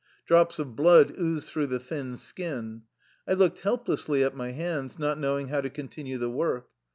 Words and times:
Drops 0.25 0.57
of 0.57 0.75
blood 0.75 1.13
oozed 1.19 1.47
through 1.51 1.67
the 1.67 1.79
thin 1.79 2.17
skin. 2.17 2.81
I 3.27 3.33
looked 3.33 3.59
helplessly 3.59 4.23
at 4.23 4.35
my 4.35 4.49
hands, 4.49 4.97
not 4.97 5.19
knowing 5.19 5.49
how 5.49 5.61
to 5.61 5.69
con 5.69 5.89
tinue 5.89 6.19
the 6.19 6.27
work. 6.27 6.69